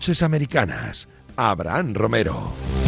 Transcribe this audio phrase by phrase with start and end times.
[0.00, 1.08] Noches Americanas.
[1.36, 2.79] Abraham Romero.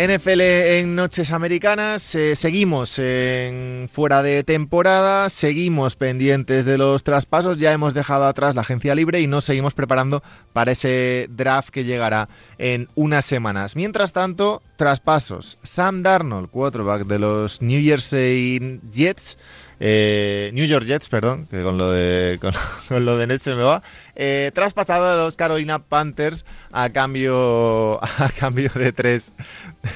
[0.00, 7.58] NFL en Noches Americanas, eh, seguimos en fuera de temporada, seguimos pendientes de los traspasos,
[7.58, 10.22] ya hemos dejado atrás la agencia libre y nos seguimos preparando
[10.54, 13.76] para ese draft que llegará en unas semanas.
[13.76, 15.58] Mientras tanto, traspasos.
[15.64, 19.36] Sam Darnold, quarterback de los New Jersey Jets,
[19.82, 22.52] eh, New York Jets, perdón, que con lo de, con,
[23.04, 23.82] lo de Nets se me va,
[24.22, 29.32] eh, traspasado a los Carolina Panthers a cambio, a cambio de tres,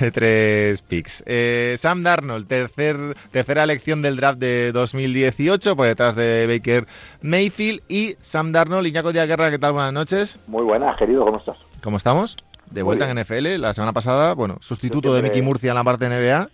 [0.01, 1.23] de tres picks.
[1.27, 2.97] Eh, Sam Darnold, tercer,
[3.31, 6.87] tercera elección del draft de 2018 por detrás de Baker
[7.21, 9.73] Mayfield y Sam Darnold, Iñaco Díaz Guerra, ¿qué tal?
[9.73, 10.39] Buenas noches.
[10.47, 11.59] Muy buenas, querido, ¿cómo estás?
[11.83, 12.39] ¿Cómo estamos?
[12.71, 16.09] De vuelta en NFL, la semana pasada, bueno, sustituto de Mickey Murcia en la parte
[16.09, 16.49] de NBA.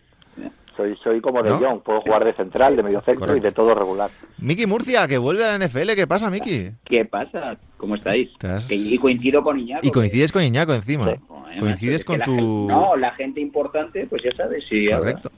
[0.80, 1.80] Soy, soy como de ¿No?
[1.80, 4.10] puedo jugar de central, de medio centro y de todo regular.
[4.38, 6.70] Miki Murcia, que vuelve a la NFL, ¿qué pasa, Miki?
[6.86, 7.58] ¿Qué pasa?
[7.76, 8.30] ¿Cómo estáis?
[8.70, 9.86] Y coincido con Iñaco.
[9.86, 11.16] Y coincides con Iñaco encima.
[11.58, 12.66] coincides con tu...
[12.66, 14.88] no, la gente importante, pues ya sabes, sí.
[14.88, 15.30] Correcto.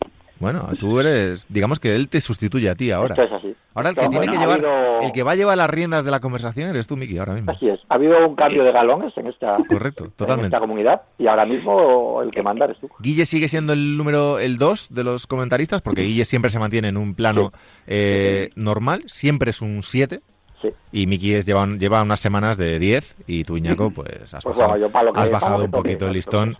[0.42, 3.14] Bueno, tú eres, digamos que él te sustituye a ti ahora.
[3.14, 3.54] Esto es así.
[3.74, 4.60] Ahora el que tiene que llevar,
[5.00, 7.52] el que va a llevar las riendas de la conversación eres tú, Miki, ahora mismo.
[7.52, 7.78] Así es.
[7.88, 10.48] Ha habido un cambio de galones en esta, Correcto, totalmente.
[10.48, 12.90] esta comunidad y ahora mismo el que manda eres tú.
[12.98, 16.88] Guille sigue siendo el número el 2 de los comentaristas porque Guille siempre se mantiene
[16.88, 17.52] en un plano
[17.86, 20.22] eh, normal, siempre es un 7.
[20.60, 20.70] Sí.
[20.90, 24.56] Y Miki es, lleva, lleva unas semanas de 10 y tú, Iñaco, pues has pues
[24.56, 26.56] bajado, bueno, has bajado un poquito el listón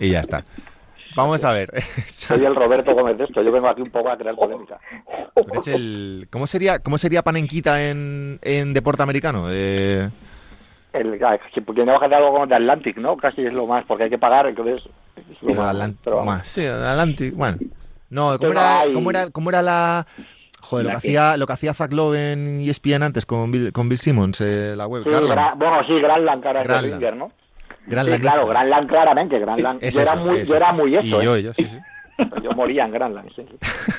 [0.00, 0.44] y ya está.
[1.16, 1.70] Vamos a ver.
[2.06, 3.42] Soy el Roberto Gómez de esto.
[3.42, 4.78] Yo vengo aquí un poco a crear polémica.
[5.52, 6.28] Es el...
[6.30, 9.46] ¿Cómo sería, cómo sería Panenquita en, en deporte americano?
[9.50, 10.08] Eh...
[10.92, 11.20] El,
[11.64, 13.16] porque no algo como de Atlantic, ¿no?
[13.16, 14.82] Casi es lo más, porque hay que pagar, entonces...
[15.16, 16.24] Es más, Atlantic, pero...
[16.24, 16.48] más.
[16.48, 17.58] Sí, Atlantic, bueno.
[18.10, 20.06] No, ¿cómo era, ¿cómo era, cómo era la...
[20.62, 23.88] Joder, lo que, hacía, lo que hacía Zach Lowe en ESPN antes con Bill, con
[23.88, 25.04] Bill Simmons, eh, la web.
[25.04, 27.30] Sí, bueno, sí, Granland, cara de Ringer, ¿no?
[27.86, 29.82] Gran sí, claro, Granland claramente, Granland.
[29.82, 30.74] Es yo, eso, era muy, es yo era eso.
[30.74, 31.06] muy eso.
[31.06, 31.42] Y yo, ¿eh?
[31.42, 31.78] yo, sí, sí.
[32.42, 33.46] Yo moría en Granland, sí.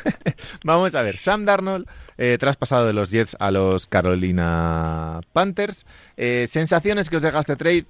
[0.63, 1.87] Vamos a ver, Sam Darnold,
[2.19, 5.87] eh, traspasado de los Jets a los Carolina Panthers.
[6.17, 7.85] Eh, sensaciones que os deja este trade.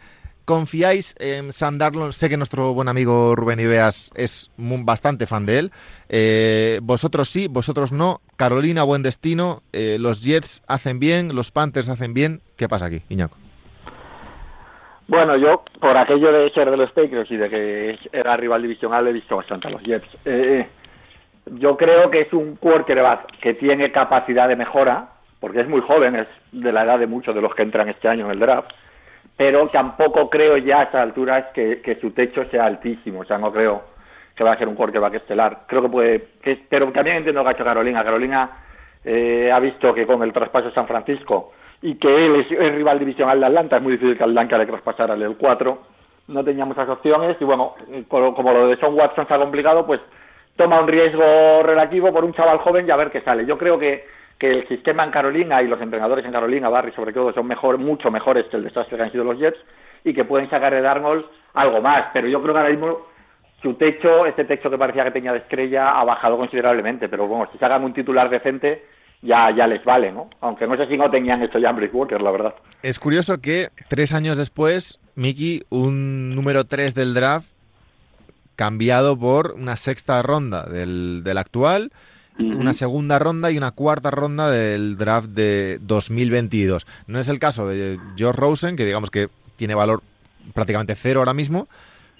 [0.45, 2.13] ¿Confiáis en Sam Darnold?
[2.13, 5.71] Sé que nuestro buen amigo Rubén Ideas es muy, bastante fan de él.
[6.09, 8.21] Eh, vosotros sí, vosotros no.
[8.37, 9.61] Carolina, buen destino.
[9.71, 12.41] Eh, los Jets hacen bien, los Panthers hacen bien.
[12.57, 13.37] ¿Qué pasa aquí, Iñaco?
[15.11, 19.05] Bueno, yo, por aquello de ser de los Patriots y de que era rival divisional,
[19.05, 20.07] he visto bastante a los Jets.
[20.23, 20.65] Eh,
[21.47, 25.09] yo creo que es un quarterback que tiene capacidad de mejora,
[25.41, 28.07] porque es muy joven, es de la edad de muchos de los que entran este
[28.07, 28.71] año en el draft,
[29.35, 33.37] pero tampoco creo ya a estas alturas que, que su techo sea altísimo, o sea,
[33.37, 33.83] no creo
[34.33, 35.63] que va a ser un quarterback estelar.
[35.67, 38.01] Creo que puede, que, pero también entiendo que ha hecho Carolina.
[38.01, 38.49] Carolina
[39.03, 41.51] eh, ha visto que con el traspaso de San Francisco
[41.81, 44.65] y que él es, es, rival divisional de Atlanta, es muy difícil que Atlanta le
[44.65, 45.81] traspasara el 4,
[46.27, 47.75] no tenía muchas opciones y bueno,
[48.07, 49.99] como lo de Sean Watson está complicado, pues
[50.55, 53.45] toma un riesgo relativo por un chaval joven y a ver qué sale.
[53.45, 54.05] Yo creo que,
[54.37, 57.77] que el sistema en Carolina y los entrenadores en Carolina, Barry sobre todo, son mejor,
[57.77, 59.59] mucho mejores que el desastre que han sido los Jets
[60.03, 62.99] y que pueden sacar de Darnold algo más, pero yo creo que ahora mismo
[63.61, 67.47] su techo, este techo que parecía que tenía de estrella, ha bajado considerablemente, pero bueno,
[67.51, 68.85] si sacan un titular decente,
[69.21, 70.29] ya, ya les vale, ¿no?
[70.41, 72.55] Aunque no sé si no tenían esto ya en Walker, la verdad.
[72.81, 77.47] Es curioso que tres años después, Mickey, un número tres del draft,
[78.55, 81.91] cambiado por una sexta ronda del, del actual,
[82.37, 82.55] uh -huh.
[82.57, 86.87] una segunda ronda y una cuarta ronda del draft de 2022.
[87.07, 90.01] No es el caso de George Rosen, que digamos que tiene valor
[90.53, 91.67] prácticamente cero ahora mismo,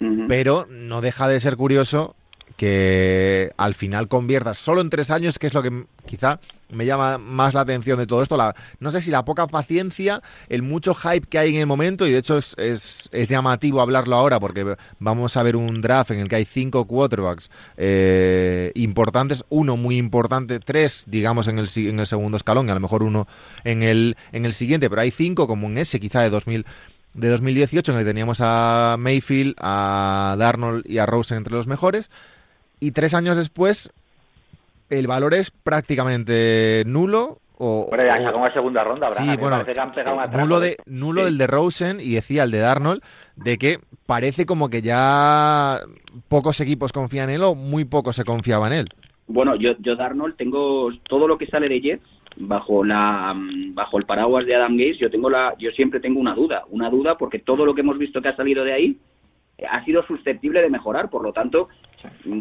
[0.00, 0.26] uh -huh.
[0.28, 2.14] pero no deja de ser curioso
[2.62, 6.38] que al final conviertas solo en tres años, que es lo que quizá
[6.70, 8.36] me llama más la atención de todo esto.
[8.36, 12.06] La, no sé si la poca paciencia, el mucho hype que hay en el momento,
[12.06, 16.12] y de hecho es, es, es llamativo hablarlo ahora, porque vamos a ver un draft
[16.12, 21.68] en el que hay cinco quarterbacks eh, importantes, uno muy importante, tres, digamos, en el,
[21.74, 23.26] en el segundo escalón, y a lo mejor uno
[23.64, 26.64] en el, en el siguiente, pero hay cinco como en ese quizá de 2000
[27.14, 31.66] de 2018 en el que teníamos a Mayfield, a Darnold y a Rosen entre los
[31.66, 32.08] mejores
[32.82, 33.92] y tres años después
[34.90, 37.38] el valor es prácticamente nulo.
[37.58, 39.22] O, bueno, ya sacó una segunda ronda, ¿verdad?
[39.22, 41.24] Sí, bueno, nulo, de, nulo sí.
[41.26, 43.00] del de Rosen y decía el de Darnold,
[43.36, 45.78] de que parece como que ya
[46.26, 48.88] pocos equipos confían en él o muy pocos se confiaba en él.
[49.28, 52.04] Bueno, yo, yo Darnold tengo todo lo que sale de Jets
[52.36, 53.32] bajo la
[53.74, 56.90] bajo el paraguas de Adam Gates, yo tengo la yo siempre tengo una duda, una
[56.90, 58.98] duda porque todo lo que hemos visto que ha salido de ahí
[59.70, 61.68] ha sido susceptible de mejorar, por lo tanto,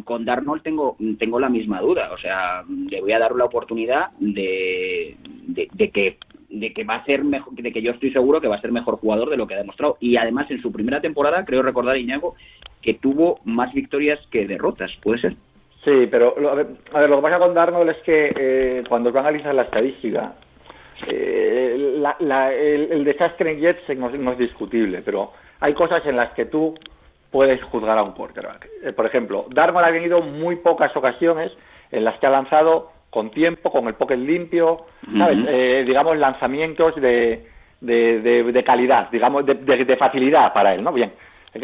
[0.03, 2.11] Con Darnold tengo, tengo la misma duda.
[2.13, 5.15] O sea, le voy a dar la oportunidad de,
[5.47, 6.17] de, que
[6.49, 8.71] de que va a ser mejor, de que yo estoy seguro que va a ser
[8.71, 9.97] mejor jugador de lo que ha demostrado.
[9.99, 12.35] Y además en su primera temporada, creo recordar Iñago,
[12.81, 15.35] que tuvo más victorias que derrotas, ¿puede ser?
[15.83, 19.55] Sí, pero a, ver, lo que pasa con Darnold es que eh, cuando a analizar
[19.55, 20.35] la estadística,
[21.07, 21.75] eh,
[22.91, 26.75] el, desastre en Jets no, es discutible, pero hay cosas en las que tú
[27.31, 28.67] puedes juzgar a un quarterback.
[28.83, 31.51] Eh, por ejemplo, Darnold ha tenido muy pocas ocasiones
[31.91, 34.85] en las que ha lanzado con tiempo, con el pocket limpio,
[35.17, 35.85] ¿sabes?
[35.85, 37.45] digamos, lanzamientos de,
[37.81, 40.93] de, calidad, digamos, de, facilidad para él, ¿no?
[40.93, 41.11] Bien,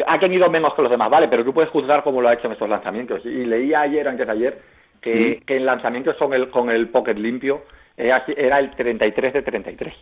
[0.06, 2.48] ha tenido menos que los demás, vale, pero tú puedes juzgar cómo lo ha hecho
[2.48, 3.24] en estos lanzamientos.
[3.24, 4.58] Y leía ayer, antes de ayer,
[5.00, 7.62] que, que en lanzamientos con el, con el pocket limpio
[7.96, 9.94] era, era el 33 de 33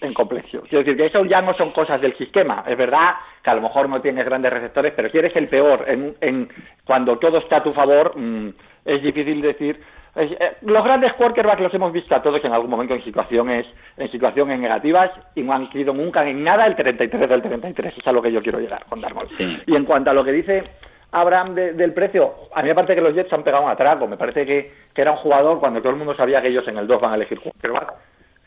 [0.00, 0.62] en complexión.
[0.68, 2.64] Quiero decir que eso ya no son cosas del sistema.
[2.66, 5.84] Es verdad que a lo mejor no tienes grandes receptores, pero si eres el peor
[5.86, 6.48] en, en
[6.84, 8.48] cuando todo está a tu favor, mm,
[8.84, 9.80] es difícil decir
[10.16, 13.66] eh, los grandes quarterbacks los hemos visto a todos en algún momento en situaciones
[13.98, 17.92] en situaciones negativas y no han sido nunca en nada el 33 del 33.
[17.92, 19.30] Eso es a lo que yo quiero llegar con Darnold.
[19.66, 20.64] Y en cuanto a lo que dice
[21.12, 24.06] Abraham del precio, a mí me parece que los Jets han pegado un atraco.
[24.06, 26.86] Me parece que, era un jugador cuando todo el mundo sabía que ellos en el
[26.86, 27.92] 2 van a elegir quarterback.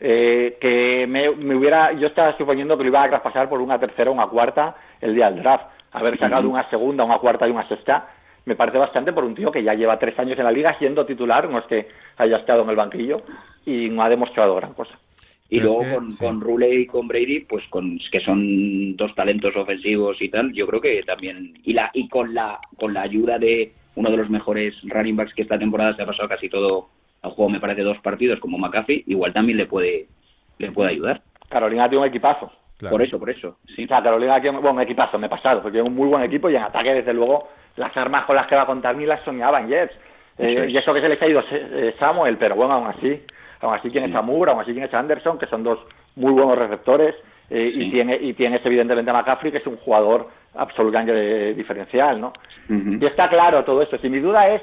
[0.02, 4.10] Eh, que me, hubiera, yo estaba suponiendo que lo iba a traspasar por una tercera
[4.10, 5.66] o una cuarta el día del draft.
[5.92, 8.08] Haber sacado una segunda, una cuarta y una sexta
[8.44, 11.04] me parece bastante por un tío que ya lleva tres años en la liga siendo
[11.04, 13.22] titular, no es que haya estado en el banquillo
[13.66, 14.98] y no ha demostrado gran cosa.
[15.48, 20.16] Y luego con, con Rule y con Brady, pues con que son dos talentos ofensivos
[20.22, 23.72] y tal, yo creo que también y la y con la con la ayuda de
[23.96, 26.88] uno de los mejores running backs que esta temporada se ha pasado casi todo
[27.22, 30.06] al juego, me parece dos partidos como McAfee, igual también le puede
[30.58, 31.22] le puede ayudar.
[31.48, 32.52] Carolina tiene un equipazo.
[32.88, 33.58] Por eso, por eso.
[33.74, 33.84] Sí.
[33.84, 36.48] O sea, Carolina tiene un equipazo, me he pasado, porque tiene un muy buen equipo
[36.48, 39.22] y en ataque, desde luego, las armas con las que va a contar ni las
[39.22, 39.94] soñaban Jets.
[40.38, 43.22] Eh, y eso que se les ha ido eh, Samuel, pero bueno, aún así,
[43.60, 45.78] aún así tienes a Moore, aún así tienes a Anderson, que son dos
[46.16, 47.14] muy buenos receptores,
[47.50, 52.32] eh, y, tiene, y tienes evidentemente a McCaffrey, que es un jugador absolutamente diferencial, ¿no?
[52.68, 53.98] Y está claro todo esto.
[53.98, 54.62] Si mi duda es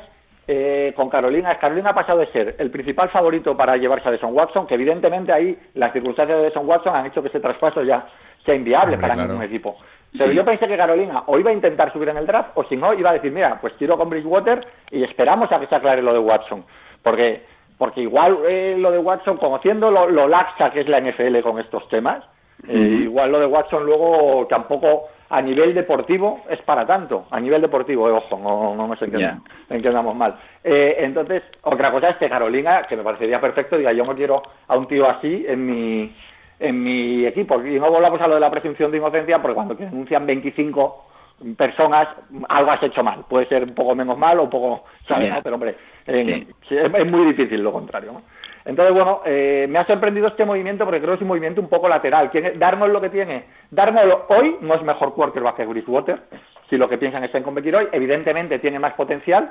[0.96, 4.34] con Carolina, es Carolina ha pasado de ser el principal favorito para llevarse a Deson
[4.34, 8.08] Watson, que evidentemente ahí las circunstancias de Deson Watson han hecho que ese traspaso ya
[8.46, 9.78] sea inviable para ningún equipo.
[10.18, 12.76] Pero yo pensé que Carolina o iba a intentar subir en el draft o si
[12.78, 16.02] no iba a decir, mira, pues tiro con Bridgewater y esperamos a que se aclare
[16.02, 16.64] lo de Watson.
[17.04, 17.44] Porque,
[17.78, 21.88] porque igual eh, lo de Watson, conociendo lo, laxa que es la NFL con estos
[21.90, 22.24] temas,
[22.68, 27.26] eh, igual lo de Watson luego tampoco a nivel deportivo es para tanto.
[27.32, 30.36] A nivel deportivo, eh, ojo, no, no nos entendamos, mal.
[30.64, 34.78] entonces, otra cosa es que Carolina, que me parecería perfecto, diga, yo no quiero a
[34.78, 36.16] un tío así en mi
[36.60, 37.64] en mi equipo.
[37.64, 41.06] Y no volvamos a lo de la presunción de inocencia, porque cuando denuncian 25
[41.56, 42.08] personas,
[42.50, 43.26] algo has hecho mal.
[43.30, 45.32] Puede ser un poco menos mal o un poco, ¿sabes?
[45.44, 45.76] Pero hombre,
[46.06, 48.22] es, muy difícil lo contrario.
[48.68, 51.70] Entonces, bueno, eh, me ha sorprendido este movimiento porque creo que es un movimiento un
[51.70, 52.30] poco lateral.
[52.58, 53.46] Darnos lo que tiene.
[53.72, 56.20] Darnos hoy no es mejor quarterback que Bridgewater,
[56.70, 57.88] si lo que piensan es en competir hoy.
[57.94, 59.50] Evidentemente tiene más potencial,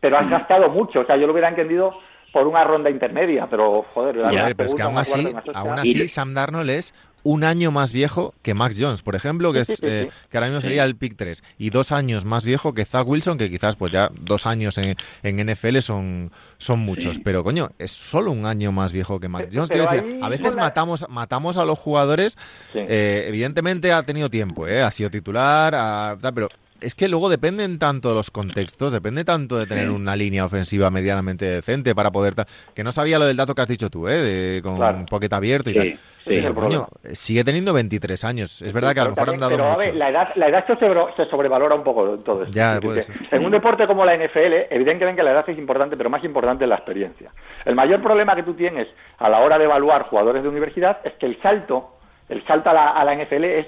[0.00, 1.00] pero has gastado mucho.
[1.00, 1.94] O sea, yo lo hubiera entendido
[2.32, 4.16] por una ronda intermedia, pero joder,
[4.56, 6.92] pero es que aún así, aún así Sam Darnold es
[7.26, 10.60] un año más viejo que Max Jones, por ejemplo, que, es, eh, que ahora mismo
[10.60, 13.92] sería el pick 3, y dos años más viejo que Zach Wilson, que quizás pues
[13.92, 18.70] ya dos años en, en NFL son, son muchos, pero coño, es solo un año
[18.70, 19.70] más viejo que Max Jones.
[19.70, 22.38] decir, a veces matamos, matamos a los jugadores,
[22.74, 26.48] eh, evidentemente ha tenido tiempo, eh, ha sido titular, pero
[26.80, 30.90] es que luego dependen tanto de los contextos, depende tanto de tener una línea ofensiva
[30.90, 32.34] medianamente decente para poder...
[32.74, 34.16] Que no sabía lo del dato que has dicho tú, ¿eh?
[34.16, 35.98] De, con un poquete abierto y tal.
[36.24, 38.62] pero, coño, sigue teniendo 23 años.
[38.62, 40.66] Es verdad que a lo mejor han dado pero, A ver, la edad, la edad
[40.66, 42.54] se, sobrevalora un poco todo esto.
[42.54, 42.78] Ya,
[43.30, 46.68] en un deporte como la NFL, evidentemente la edad es importante, pero más importante es
[46.68, 47.30] la experiencia.
[47.64, 51.14] El mayor problema que tú tienes a la hora de evaluar jugadores de universidad es
[51.14, 51.96] que el salto,
[52.28, 53.66] el salto a la, a la NFL es,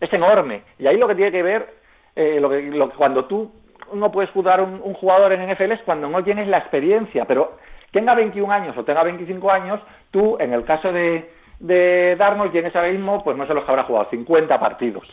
[0.00, 0.62] es enorme.
[0.78, 1.77] Y ahí lo que tiene que ver
[2.18, 3.50] eh, lo, que, cuando tú
[3.94, 7.58] no puedes juzgar un, un jugador en NFL es cuando no tienes la experiencia, pero
[7.92, 12.74] tenga 21 años o tenga 25 años, tú, en el caso de, de Darnold, tienes
[12.74, 15.06] ahora mismo, pues no sé los que habrá jugado, 50 partidos.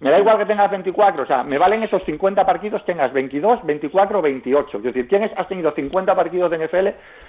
[0.00, 3.66] Me da igual que tengas 24, o sea, me valen esos 50 partidos, tengas 22,
[3.66, 4.78] 24 o 28.
[4.78, 6.88] Es decir, tienes, has tenido 50 partidos de NFL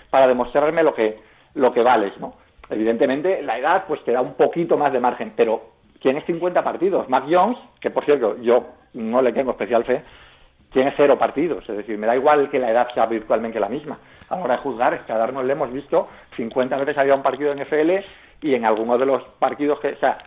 [0.10, 1.18] para demostrarme lo que,
[1.56, 2.36] lo que vales, ¿no?
[2.70, 7.10] Evidentemente, la edad, pues te da un poquito más de margen, pero tienes 50 partidos.
[7.10, 10.03] Mac Jones, que por cierto, yo no le tengo especial fe,
[10.72, 11.68] tiene cero partidos.
[11.70, 14.00] Es decir, me da igual que la edad sea virtualmente la misma.
[14.29, 17.15] A la hora de juzgar, es que a Darnold le hemos visto 50 veces había
[17.15, 17.91] un partido en NFL
[18.41, 20.18] y en algunos de los partidos que, o sea,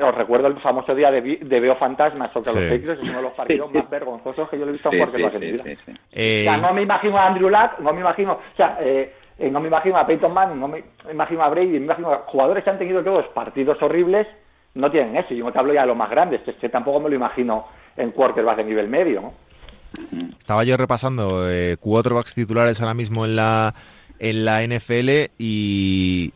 [0.00, 3.22] os recuerdo el famoso día de, de Veo Fantasmas sobre los Patriots, es uno de
[3.22, 5.64] los partidos más vergonzosos que yo le he visto en mi vida.
[6.10, 9.12] O sea, no me imagino a Andrew Luck, no me imagino, o sea, eh,
[9.50, 12.64] no me imagino a Peyton Manning, no me imagino a Brady, me imagino a jugadores
[12.64, 14.26] que han tenido todos partidos horribles,
[14.74, 15.34] no tienen eso.
[15.34, 18.10] Yo no te hablo ya de los más grandes, que tampoco me lo imagino en
[18.12, 19.32] quarterbacks de nivel medio, ¿no?
[20.38, 23.74] Estaba yo repasando eh, quarterbacks titulares ahora mismo en la
[24.18, 26.32] en la NFL y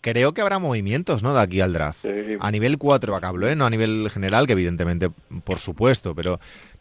[0.00, 1.34] creo que habrá movimientos, ¿no?
[1.34, 2.04] De aquí al draft.
[2.38, 3.56] A nivel quarterback hablo, ¿eh?
[3.56, 5.08] No a nivel general, que evidentemente,
[5.44, 6.38] por supuesto, pero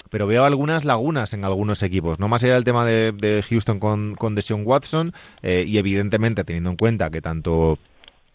[0.09, 4.13] pero veo algunas lagunas en algunos equipos, no más allá del tema de, Houston con,
[4.13, 7.79] con Deshaun Watson eh, y evidentemente teniendo en cuenta que tanto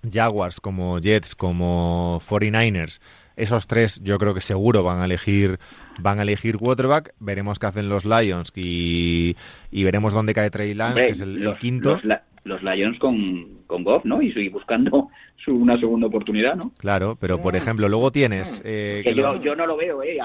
[0.02, 3.00] Jaguars como Jets como 49ers
[3.36, 5.58] esos tres yo creo que seguro van a elegir
[5.98, 7.14] van a elegir quarterback.
[7.20, 9.34] Veremos qué hacen los Lions y,
[9.72, 12.00] veremos dónde cae Trey Lance, que es el, quinto.
[12.44, 14.22] Los, Lions con, con Goff, ¿no?
[14.22, 15.08] Y, y buscando
[15.44, 16.70] su, una segunda oportunidad, ¿no?
[16.78, 18.62] Claro, pero por ejemplo, luego tienes...
[18.64, 20.18] Eh, que yo, yo, no lo veo, ¿eh?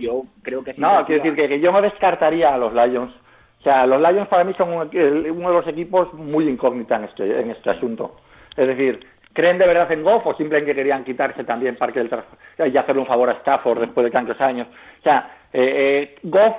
[0.00, 0.74] yo creo que...
[0.76, 3.12] no, quiero decir que, que, yo no descartaría a los Lions.
[3.60, 7.40] O sea, los Lions para mí son uno de los equipos muy incógnita en este,
[7.40, 8.16] en este asunto.
[8.54, 9.00] Es decir,
[9.32, 12.10] ¿Creen de verdad en Goff o simplemente querían quitarse también Parque del
[12.70, 14.68] y hacerle un favor a Stafford después de tantos años?
[15.00, 16.54] O sea, eh, eh, Goff,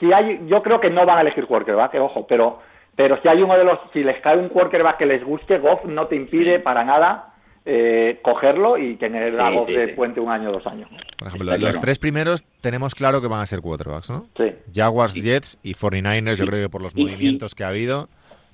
[0.00, 2.60] si hay, yo creo que no van a elegir quarterback, que ojo, pero,
[2.94, 5.84] pero si hay uno de los, si les cae un quarterback que les guste, Goff
[5.84, 10.50] no te impide para nada eh, cogerlo y tener la Goff de puente un año
[10.50, 10.88] o dos años.
[11.18, 14.26] Por ejemplo, los tres primeros tenemos claro que van a ser quarterbacks, ¿no?
[14.36, 14.52] Sí.
[14.74, 18.08] Jaguars, Jets y 49ers, yo creo que por los movimientos que ha habido,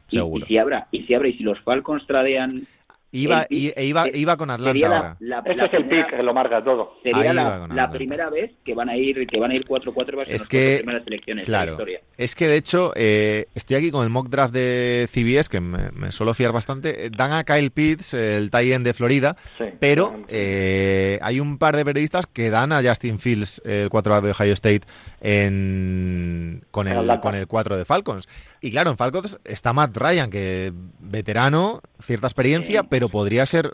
[0.09, 0.45] seguro.
[0.47, 2.67] Y, si habrá, y si habrá, y si los Falcons tradean
[3.14, 5.16] Iba, iba, iba con Atlanta ahora.
[5.45, 6.95] Este es el pick que lo marca todo.
[7.02, 10.78] Sería la, primera vez que van a ir que van a ir 4-4 es que,
[10.78, 11.76] primeras elecciones claro,
[12.16, 16.11] Es que de hecho, eh, estoy aquí con el mock draft de CBS, que me,
[16.11, 17.11] suelo fiar bastante.
[17.11, 19.37] Dan a Kyle Pitts, el tie de Florida,
[19.78, 24.31] pero eh, hay un par de periodistas que dan a Justin Fields, el 4 de
[24.31, 24.83] Ohio State,
[25.21, 28.26] en, con, el, con el 4 de Falcons.
[28.62, 30.73] Y claro, en Falcons está Matt Ryan, que
[31.12, 33.71] veterano, cierta experiencia, pero podría ser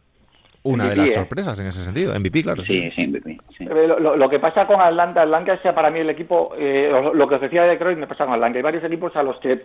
[0.63, 1.15] una de las ¿eh?
[1.15, 2.19] sorpresas en ese sentido.
[2.19, 2.63] MVP, claro.
[2.63, 3.39] Sí, sí, MVP.
[3.61, 7.37] Eh, lo, que pasa con Atlanta, Atlanta es para mí el equipo, eh, lo, que
[7.37, 8.59] os decía de Detroit me pasa con Atlanta.
[8.59, 9.63] Hay varios equipos a los que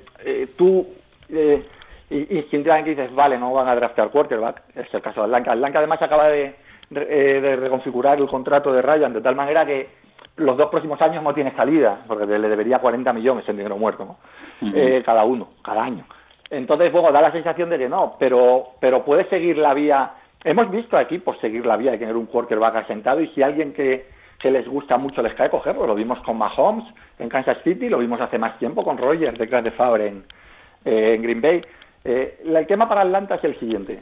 [0.56, 0.88] tú
[1.30, 1.66] eh,
[2.10, 4.62] instintivamente dices, vale, no van a draftear quarterback.
[4.76, 5.52] Es el caso de Atlanta.
[5.52, 6.56] Atlanta además acaba de,
[6.90, 10.04] de reconfigurar el contrato de Ryan de tal manera que
[10.38, 14.06] los dos próximos años no tiene salida, porque le debería 40 millones en dinero muerto,
[14.06, 14.18] ¿no?
[14.74, 16.06] Eh, cada uno, cada año.
[16.54, 20.12] Entonces, bueno, da la sensación de que no, pero, pero puede seguir la vía.
[20.44, 23.74] Hemos visto aquí por seguir la vía de tener un quarterback asentado y si alguien
[23.74, 24.06] que,
[24.40, 26.86] que les gusta mucho les cae cogerlo, lo vimos con Mahomes
[27.18, 30.24] en Kansas City, lo vimos hace más tiempo con Rogers de Favre en,
[30.86, 31.62] eh, en Green Bay.
[32.06, 34.00] Eh, el tema para Atlanta es el siguiente.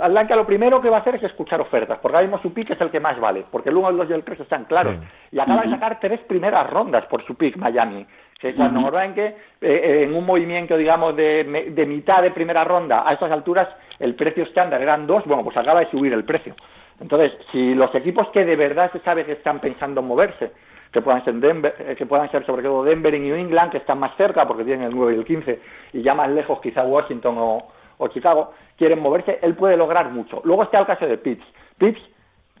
[0.00, 2.70] Atlanta lo primero que va a hacer es escuchar ofertas, porque ahora mismo su pick
[2.70, 4.96] es el que más vale, porque el 1, el 2 y el 3 están claros.
[5.30, 8.06] Y acaba de sacar tres primeras rondas por su pick Miami.
[8.38, 12.62] Que cuando uh que eh, eh, en un movimiento, digamos, de, de, mitad de primera
[12.62, 13.68] ronda, a esas alturas,
[13.98, 16.54] el precio estándar eran dos, bueno, pues acaba de subir el precio.
[17.00, 20.52] Entonces, si los equipos que de verdad se sabe que están pensando en moverse,
[20.92, 23.78] que puedan ser Denver, eh, que puedan ser sobre todo Denver y New England, que
[23.78, 25.60] están más cerca porque tienen el 9 y el 15,
[25.94, 27.66] y ya más lejos quizá Washington o,
[27.98, 30.40] o Chicago quieren moverse, él puede lograr mucho.
[30.44, 31.44] Luego está el caso de Pitts.
[31.78, 32.00] Pitts,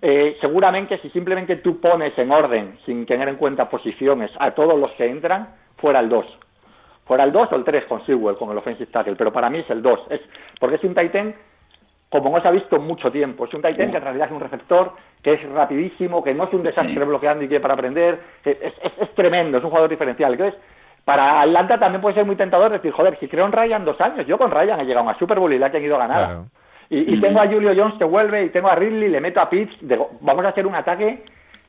[0.02, 4.78] eh, seguramente si simplemente tú pones en orden, sin tener en cuenta posiciones, a todos
[4.78, 6.26] los que entran, fuera el 2.
[7.06, 9.58] Fuera el 2 o el 3 con Sewell, con el offensive tackle, pero para mí
[9.60, 10.00] es el 2.
[10.10, 10.20] Es,
[10.60, 11.34] porque es un Titan,
[12.10, 14.40] como no se ha visto mucho tiempo, es un Titan que en realidad es un
[14.40, 14.92] receptor
[15.22, 19.14] que es rapidísimo, que no es un desastre bloqueando y que para aprender, es, es,
[19.14, 20.32] tremendo, es un jugador diferencial.
[20.32, 20.60] Entonces,
[21.08, 24.26] para Atlanta también puede ser muy tentador decir, joder, si creo en Ryan dos años,
[24.26, 26.40] yo con Ryan he llegado a una Super Bowl y la he ido a ganar.
[26.90, 29.74] Y, tengo a Julio Jones que vuelve y tengo a Ridley, le meto a Pitts,
[30.20, 31.24] vamos a hacer un ataque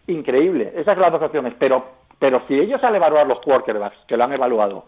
[0.08, 0.74] increíble.
[0.75, 1.53] Esas son las dos opciones.
[1.58, 1.86] Pero,
[2.19, 4.88] pero si ellos al evaluar los quarterbacks, que lo han evaluado,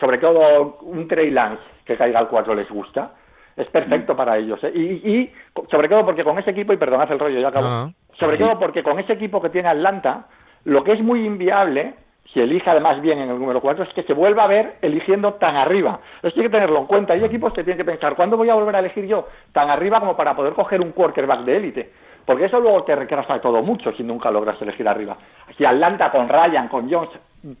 [0.00, 3.12] sobre todo un Trey Lance que caiga al 4 les gusta,
[3.56, 4.58] es perfecto para ellos.
[4.64, 4.72] ¿eh?
[4.74, 5.30] Y,
[5.70, 8.82] sobre todo porque con ese equipo, y perdonad el rollo, ya acabo, sobre todo porque
[8.82, 10.26] con ese equipo que tiene Atlanta,
[10.64, 11.94] lo que es muy inviable
[12.34, 15.34] si elige además bien en el número 4, es que se vuelva a ver eligiendo
[15.34, 16.00] tan arriba.
[16.20, 17.12] Esto hay que tenerlo en cuenta.
[17.12, 20.00] Hay equipos que tienen que pensar, ¿cuándo voy a volver a elegir yo tan arriba
[20.00, 21.92] como para poder coger un quarterback de élite?
[22.26, 25.16] Porque eso luego te retrasa todo mucho si nunca logras elegir arriba.
[25.56, 27.10] Si Atlanta con Ryan, con Jones,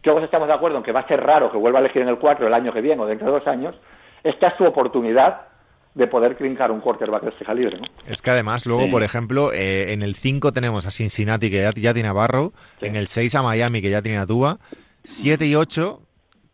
[0.02, 2.08] todos estamos de acuerdo en que va a ser raro que vuelva a elegir en
[2.08, 3.78] el 4 el año que viene o dentro de dos años,
[4.24, 5.53] esta es su oportunidad
[5.94, 7.78] de poder trincar un quarterback de este calibre.
[7.78, 7.86] ¿no?
[8.06, 11.94] Es que además, luego, por ejemplo, eh, en el 5 tenemos a Cincinnati, que ya,
[11.94, 14.58] tiene a Barrow, en el 6 a Miami, que ya tiene a Tuba,
[15.04, 16.00] 7 y 8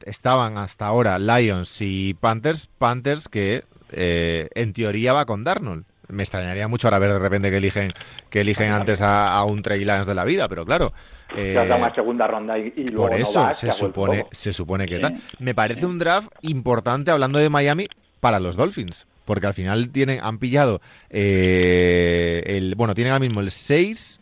[0.04, 5.85] estaban hasta ahora Lions y Panthers, Panthers que eh, en teoría va con Darnold.
[6.09, 7.92] Me extrañaría mucho ahora ver de repente que eligen
[8.30, 10.92] que eligen antes a, un Trey Lance de la vida, pero claro.
[11.37, 15.20] Eh, una segunda ronda y, luego Por eso se, supone, se supone que tal.
[15.38, 17.87] Me parece un draft importante hablando de Miami
[18.18, 19.06] para los Dolphins.
[19.30, 22.75] Porque al final tienen, han pillado eh, el.
[22.75, 24.20] Bueno, tienen ahora mismo el 6,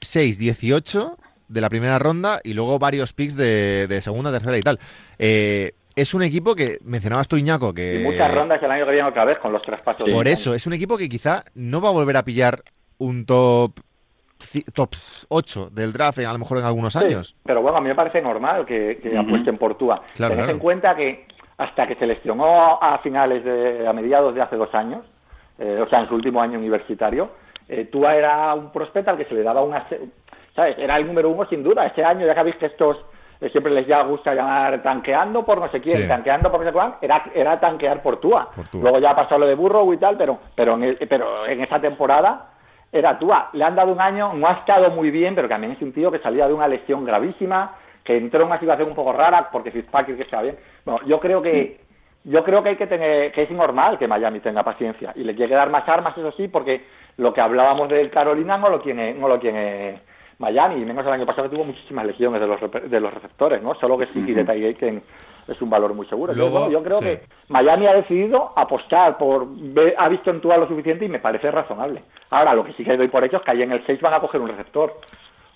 [0.00, 4.62] 6, 18 de la primera ronda y luego varios picks de, de segunda, tercera y
[4.62, 4.78] tal.
[5.18, 8.00] Eh, es un equipo que mencionabas tú, Iñaco, que...
[8.00, 10.08] Y muchas rondas el año que viene otra vez con los traspasos.
[10.10, 12.62] Por eso, es un equipo que quizá no va a volver a pillar
[12.96, 13.80] un top
[14.72, 14.94] top
[15.28, 17.36] 8 del draft a lo mejor en algunos años.
[17.44, 20.00] pero bueno, a mí me parece normal que, apuesten por Tua.
[20.16, 21.26] Tened en cuenta que
[21.60, 25.04] hasta que se lesionó a finales de, a mediados de hace dos años,
[25.58, 27.28] eh, o sea, en su último año universitario,
[27.68, 29.86] eh, Tua era un prospecto al que se le daba una,
[30.56, 30.78] ¿sabes?
[30.78, 31.84] Era el número uno sin duda.
[31.84, 32.96] Este año, ya que habéis que estos
[33.52, 36.94] siempre les ya gusta llamar tanqueando por no sé quién, tanqueando por no sé cuál,
[37.02, 38.48] era, era tanquear por Tua.
[38.72, 42.52] Luego ya pasó lo de Burrow y tal, pero, pero, en, pero en esa temporada
[42.90, 43.50] era Tua.
[43.52, 46.10] Le han dado un año, no ha estado muy bien, pero también es un tío
[46.10, 49.70] que salía de una lesión gravísima, que entró en una situación un poco rara, porque
[49.70, 50.56] Fitzpatrick que está bien.
[50.84, 51.80] Bueno, yo creo que
[52.24, 55.34] yo creo que hay que tener, que es normal que Miami tenga paciencia y le
[55.34, 56.82] quiere dar más armas, eso sí, porque
[57.16, 60.00] lo que hablábamos del Carolina no lo tiene, no lo tiene
[60.38, 62.60] Miami, y menos el año pasado que tuvo muchísimas lesiones de los,
[62.90, 63.74] de los receptores, ¿no?
[63.76, 65.02] Solo que sí, uh de Ty
[65.48, 66.32] es un valor muy seguro.
[66.32, 69.46] yo creo que Miami ha decidido apostar por,
[69.98, 72.02] ha visto en Tua lo suficiente y me parece razonable.
[72.30, 74.14] Ahora, lo que sí que doy por hecho es que ahí en el 6 van
[74.14, 74.94] a coger un receptor.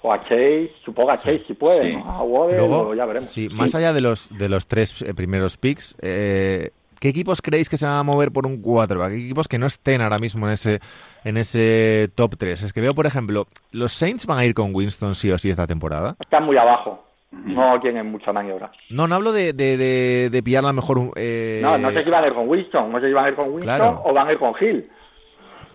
[0.07, 3.31] O a Chase, supongo a Chase si puede, a Waddle, ya veremos.
[3.31, 7.71] Sí, más allá de los, de los tres eh, primeros picks, eh, ¿qué equipos creéis
[7.71, 9.13] que se van a mover por un quarterback?
[9.13, 10.81] ¿Qué equipos que no estén ahora mismo en ese
[11.25, 12.65] en ese top 3.
[12.65, 15.49] Es que veo, por ejemplo, ¿los Saints van a ir con Winston sí o sí
[15.49, 16.17] esta temporada?
[16.21, 17.03] Están muy abajo.
[17.33, 18.71] No tienen mucha maniobra.
[18.91, 21.13] No, no hablo de, de, de, pillar a lo mejor un...
[21.17, 21.61] Eh...
[21.63, 22.93] No, no sé si van a ir con Winston.
[22.93, 24.87] No sé si van a ir con Winston o van a ir con Hill.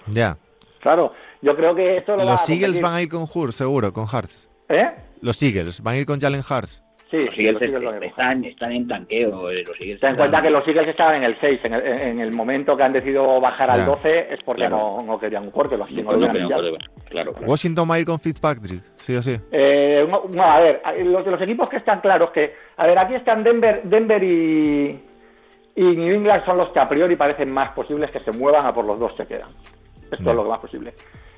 [0.08, 0.38] Ya.
[0.80, 1.12] Claro.
[1.41, 4.49] Yo creo que esto lo Los Eagles van a ir con Hur, seguro, con Hearts.
[4.67, 4.91] ¿Eh?
[5.21, 6.84] Los Eagles van a ir con Jalen Hearts.
[7.10, 9.49] Sí, los Eagles, están, están, en tanqueo.
[9.49, 11.60] Eh, los Eagles Ten en cuenta que los Eagles estaban en el 6.
[11.63, 15.19] En el, en el momento que han decidido bajar al 12 es porque no, no,
[15.19, 15.75] querían un corte.
[15.75, 16.78] Los no, no, claro,
[17.10, 17.34] claro.
[17.41, 19.36] Washington va a ir con Fitzpatrick, sí o sí.
[19.52, 22.54] Eh, no, a ver, los, los equipos que están claros que...
[22.78, 24.99] A ver, aquí están Denver, Denver y,
[25.75, 28.73] y New England son los que a priori parecen más posibles que se muevan a
[28.73, 29.49] por los dos se quedan.
[30.12, 30.93] Esto es lo que más posible.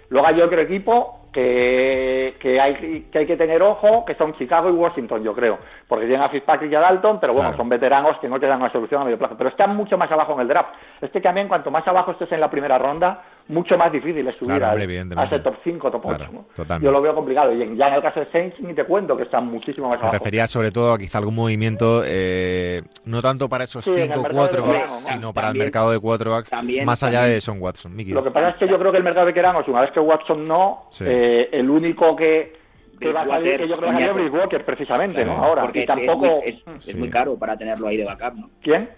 [0.09, 4.69] Luego hay otro equipo que, que, hay, que hay que tener ojo, que son Chicago
[4.69, 8.17] y Washington, yo creo, porque tienen a Fitzpatrick y a Dalton, pero bueno, son veteranos
[8.19, 10.41] que no te dan una solución a medio plazo, pero están mucho más abajo en
[10.41, 10.69] el draft.
[11.01, 14.63] Este también, cuanto más abajo estés en la primera ronda, mucho más difícil es subir
[14.63, 16.79] a, ese top 5, top 8.
[16.81, 17.51] Yo lo veo complicado.
[17.51, 20.13] Y ya en el caso de Saints, ni te cuento que están muchísimo más abajo.
[20.13, 24.65] Me refería sobre todo a quizá algún movimiento, eh, no tanto para esos 5 4
[24.65, 26.51] backs, sino para el mercado de 4 backs,
[26.85, 27.95] más allá de Son Watson.
[28.07, 29.99] Lo que pasa es que yo creo que el mercado de Queramos, una vez que
[29.99, 31.20] Watson no, eh,
[31.51, 32.61] el único que
[33.01, 35.33] que va a salir, que yo creo que va Walker, precisamente, ¿no?
[35.33, 36.41] Ahora, porque tampoco...
[36.45, 38.49] Es, muy caro para tenerlo ahí de backup, ¿no?
[38.61, 38.89] ¿Quién?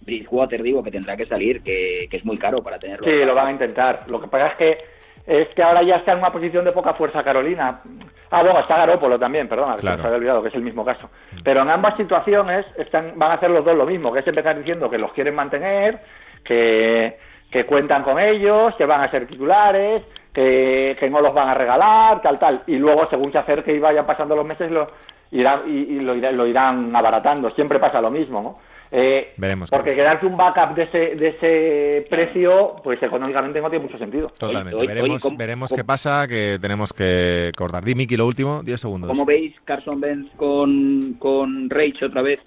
[0.00, 3.06] Bridgewater, digo, que tendrá que salir, que, es muy caro para tenerlo.
[3.06, 4.04] Sí, lo van a intentar.
[4.08, 4.78] Lo que pasa es que
[5.26, 7.82] es que ahora ya está en una posición de poca fuerza Carolina.
[8.30, 10.84] Ah, bueno, está Garópolo también, perdona, que se me había olvidado que es el mismo
[10.84, 11.10] caso.
[11.44, 14.56] Pero en ambas situaciones están, van a hacer los dos lo mismo, que es empezar
[14.56, 16.00] diciendo que los quieren mantener,
[16.42, 17.18] que,
[17.50, 21.54] que cuentan con ellos, que van a ser titulares, que, que no los van a
[21.54, 22.62] regalar, tal, tal.
[22.66, 24.88] Y luego, según se acerque y vayan pasando los meses, lo
[25.32, 27.50] irán, y, lo, irán, lo irán abaratando.
[27.50, 28.58] Siempre pasa lo mismo, ¿no?
[28.92, 29.70] Eh, Veremos.
[29.70, 34.32] Porque quedarse un backup de ese, de ese precio, pues económicamente no tiene mucho sentido.
[34.36, 34.84] Totalmente.
[34.84, 37.84] veremos veremos qué pasa, que tenemos que cortar.
[37.84, 39.10] Di, Miki, lo último, 10 segundos.
[39.10, 42.40] ¿Cómo veis Carson Benz con, con Rage otra vez?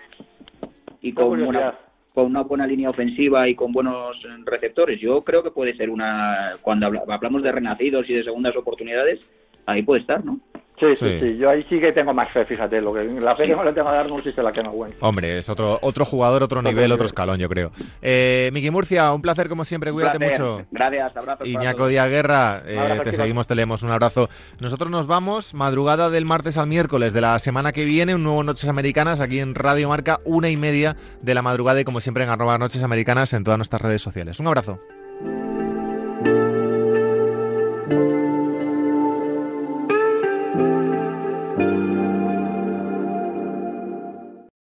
[1.01, 1.75] Y con una,
[2.13, 4.99] con una buena línea ofensiva y con buenos receptores.
[5.01, 6.53] Yo creo que puede ser una...
[6.61, 9.19] Cuando hablamos de renacidos y de segundas oportunidades,
[9.65, 10.39] ahí puede estar, ¿no?
[10.79, 12.81] Sí, sí, sí, Yo ahí sí que tengo más fe, fíjate.
[12.81, 14.71] Lo que, la fe que no le tengo a dar no existe la que no
[14.71, 14.95] bueno.
[15.01, 17.71] Hombre, es otro, otro jugador, otro nivel, otro escalón, yo creo.
[18.01, 19.91] Eh, Miki Murcia, un placer como siempre.
[19.91, 20.65] Cuídate mucho.
[20.71, 21.45] Gracias, abrazo.
[21.45, 23.83] Iñaco Díaz Guerra, eh, te seguimos, te leemos.
[23.83, 24.29] Un abrazo.
[24.59, 28.43] Nosotros nos vamos, madrugada del martes al miércoles de la semana que viene, un nuevo
[28.43, 32.23] Noches Americanas aquí en Radio Marca, una y media de la madrugada y como siempre
[32.23, 34.39] en arroba Noches Americanas en todas nuestras redes sociales.
[34.39, 34.79] Un abrazo.